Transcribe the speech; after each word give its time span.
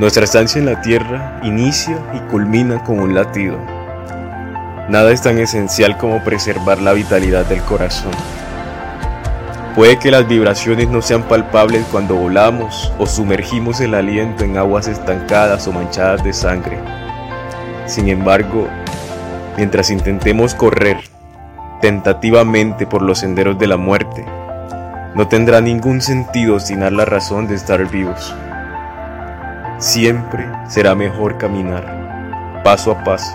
Nuestra 0.00 0.24
estancia 0.24 0.58
en 0.58 0.64
la 0.64 0.80
Tierra 0.80 1.38
inicia 1.44 1.98
y 2.14 2.20
culmina 2.30 2.82
con 2.82 3.00
un 3.00 3.14
latido. 3.14 3.58
Nada 4.88 5.12
es 5.12 5.20
tan 5.20 5.38
esencial 5.38 5.98
como 5.98 6.24
preservar 6.24 6.80
la 6.80 6.94
vitalidad 6.94 7.44
del 7.44 7.60
corazón. 7.60 8.39
Puede 9.74 9.98
que 10.00 10.10
las 10.10 10.26
vibraciones 10.26 10.88
no 10.88 11.00
sean 11.00 11.22
palpables 11.22 11.86
cuando 11.92 12.16
volamos 12.16 12.92
o 12.98 13.06
sumergimos 13.06 13.80
el 13.80 13.94
aliento 13.94 14.42
en 14.42 14.56
aguas 14.56 14.88
estancadas 14.88 15.68
o 15.68 15.72
manchadas 15.72 16.24
de 16.24 16.32
sangre. 16.32 16.78
Sin 17.86 18.08
embargo, 18.08 18.66
mientras 19.56 19.90
intentemos 19.90 20.54
correr 20.56 20.98
tentativamente 21.80 22.84
por 22.86 23.02
los 23.02 23.20
senderos 23.20 23.58
de 23.60 23.68
la 23.68 23.76
muerte, 23.76 24.24
no 25.14 25.28
tendrá 25.28 25.60
ningún 25.60 26.00
sentido 26.00 26.58
sin 26.58 26.80
dar 26.80 26.92
la 26.92 27.04
razón 27.04 27.46
de 27.46 27.54
estar 27.54 27.88
vivos. 27.88 28.34
Siempre 29.78 30.46
será 30.68 30.96
mejor 30.96 31.38
caminar 31.38 32.62
paso 32.64 32.90
a 32.90 33.04
paso, 33.04 33.34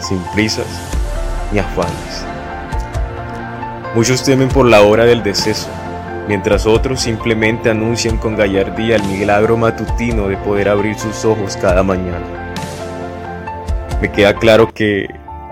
sin 0.00 0.18
prisas 0.34 0.66
ni 1.52 1.60
afanes. 1.60 2.31
Muchos 3.94 4.24
temen 4.24 4.48
por 4.48 4.66
la 4.66 4.82
hora 4.82 5.04
del 5.04 5.22
deceso, 5.22 5.68
mientras 6.28 6.66
otros 6.66 7.00
simplemente 7.00 7.70
anuncian 7.70 8.16
con 8.16 8.36
gallardía 8.36 8.96
el 8.96 9.02
milagro 9.04 9.56
matutino 9.56 10.28
de 10.28 10.36
poder 10.38 10.68
abrir 10.68 10.98
sus 10.98 11.24
ojos 11.24 11.56
cada 11.56 11.82
mañana. 11.82 12.54
Me 14.00 14.10
queda 14.10 14.34
claro 14.34 14.72
que 14.72 15.08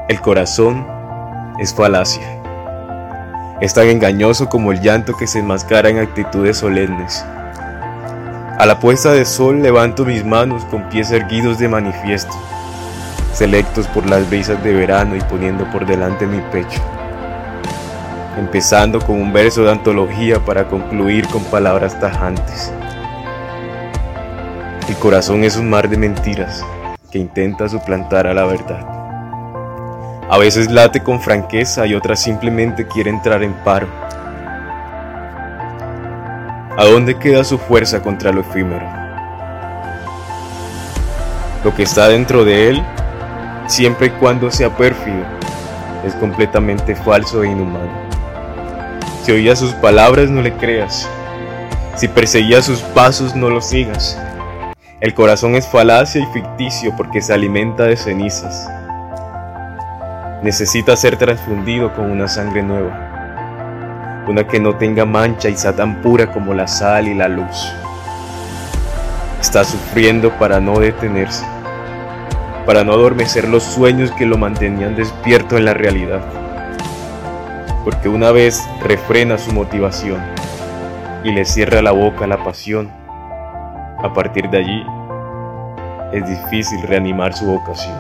el 0.09 0.21
corazón 0.21 0.87
es 1.59 1.75
falacia. 1.75 2.23
Es 3.61 3.75
tan 3.75 3.89
engañoso 3.89 4.49
como 4.49 4.73
el 4.73 4.81
llanto 4.81 5.17
que 5.17 5.27
se 5.27 5.41
enmascara 5.41 5.91
en 5.91 5.99
actitudes 5.99 6.57
solemnes 6.57 7.25
a 8.61 8.67
la 8.67 8.79
puesta 8.79 9.13
de 9.13 9.25
sol 9.25 9.63
levanto 9.63 10.05
mis 10.05 10.23
manos 10.23 10.67
con 10.67 10.87
pies 10.91 11.11
erguidos 11.13 11.59
de 11.59 11.67
manifiesto, 11.67 12.35
selectos 13.33 13.87
por 13.87 14.05
las 14.05 14.29
brisas 14.29 14.63
de 14.63 14.75
verano 14.75 15.17
y 15.17 15.21
poniendo 15.23 15.65
por 15.71 15.87
delante 15.87 16.27
mi 16.27 16.43
pecho. 16.53 16.79
Empezando 18.39 19.01
con 19.01 19.21
un 19.21 19.33
verso 19.33 19.65
de 19.65 19.73
antología 19.73 20.45
para 20.45 20.69
concluir 20.69 21.27
con 21.29 21.43
palabras 21.45 21.99
tajantes. 22.01 22.73
El 24.89 24.97
corazón 24.97 25.45
es 25.45 25.57
un 25.57 25.69
mar 25.69 25.89
de 25.89 25.97
mentiras 25.97 26.65
que 27.11 27.19
intenta 27.19 27.69
suplantar 27.69 28.27
a 28.27 28.35
la 28.35 28.45
verdad. 28.45 28.87
A 30.31 30.39
veces 30.39 30.71
late 30.71 31.03
con 31.03 31.21
franqueza 31.21 31.87
y 31.87 31.95
otras 31.95 32.23
simplemente 32.23 32.87
quiere 32.87 33.11
entrar 33.11 33.43
en 33.43 33.53
paro 33.65 33.89
¿A 36.81 36.85
dónde 36.87 37.19
queda 37.19 37.45
su 37.45 37.59
fuerza 37.59 38.01
contra 38.01 38.33
lo 38.33 38.41
efímero? 38.41 38.89
Lo 41.63 41.75
que 41.75 41.83
está 41.83 42.09
dentro 42.09 42.43
de 42.43 42.71
él, 42.71 42.83
siempre 43.67 44.07
y 44.07 44.11
cuando 44.11 44.51
sea 44.51 44.75
pérfido, 44.75 45.25
es 46.07 46.15
completamente 46.15 46.97
falso 46.97 47.43
e 47.43 47.49
inhumano. 47.49 48.10
Si 49.23 49.33
oías 49.33 49.59
sus 49.59 49.73
palabras, 49.75 50.31
no 50.31 50.43
le 50.43 50.53
creas. 50.55 51.09
Si 51.97 52.09
perseguías 52.09 52.65
sus 52.65 52.81
pasos, 52.81 53.35
no 53.35 53.51
los 53.51 53.67
sigas. 53.67 54.19
El 55.01 55.15
corazón 55.15 55.55
es 55.55 55.67
falacia 55.67 56.21
y 56.21 56.27
ficticio 56.33 56.95
porque 56.97 57.23
se 57.23 57.33
alimenta 57.33 57.85
de 57.85 57.97
cenizas. 57.97 58.69
Necesita 60.43 60.97
ser 60.97 61.17
transfundido 61.17 61.95
con 61.95 62.11
una 62.11 62.29
sangre 62.29 62.63
nueva 62.63 63.11
una 64.31 64.47
que 64.47 64.61
no 64.61 64.77
tenga 64.77 65.05
mancha 65.05 65.49
y 65.49 65.57
sea 65.57 65.75
tan 65.75 66.01
pura 66.03 66.33
como 66.33 66.55
la 66.55 66.69
sal 66.69 67.09
y 67.09 67.15
la 67.15 67.29
luz. 67.29 67.73
Está 69.41 69.65
sufriendo 69.65 70.31
para 70.39 70.61
no 70.61 70.79
detenerse, 70.79 71.45
para 72.65 72.85
no 72.85 72.93
adormecer 72.93 73.49
los 73.49 73.65
sueños 73.65 74.13
que 74.13 74.27
lo 74.27 74.39
mantenían 74.39 74.95
despierto 74.95 75.57
en 75.57 75.65
la 75.65 75.75
realidad. 75.75 76.40
Porque 77.85 78.09
una 78.09 78.31
vez 78.31 78.63
refrena 78.83 79.39
su 79.39 79.53
motivación 79.53 80.21
y 81.25 81.33
le 81.33 81.45
cierra 81.45 81.81
la 81.81 81.93
boca 81.93 82.25
a 82.25 82.29
la 82.29 82.45
pasión, 82.45 82.91
a 84.03 84.13
partir 84.13 84.51
de 84.51 84.59
allí 84.59 84.87
es 86.13 86.29
difícil 86.29 86.83
reanimar 86.83 87.33
su 87.33 87.47
vocación. 87.47 87.99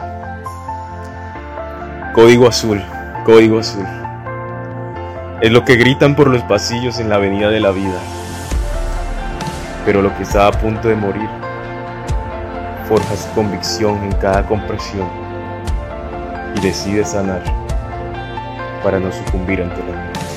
Código 2.14 2.48
azul, 2.48 2.82
código 3.24 3.60
azul. 3.60 3.86
Es 5.40 5.50
lo 5.50 5.64
que 5.64 5.76
gritan 5.76 6.14
por 6.14 6.28
los 6.28 6.42
pasillos 6.42 6.98
en 6.98 7.08
la 7.08 7.16
avenida 7.16 7.48
de 7.48 7.60
la 7.60 7.70
vida. 7.70 7.98
Pero 9.86 10.02
lo 10.02 10.14
que 10.16 10.24
está 10.24 10.46
a 10.46 10.52
punto 10.52 10.88
de 10.88 10.96
morir 10.96 11.28
forja 12.88 13.16
su 13.16 13.30
convicción 13.34 14.02
en 14.02 14.12
cada 14.12 14.46
compresión 14.46 15.08
y 16.56 16.60
decide 16.60 17.04
sanar 17.04 17.42
para 18.82 18.98
no 18.98 19.12
sucumbir 19.12 19.62
ante 19.62 19.82
la. 19.84 20.29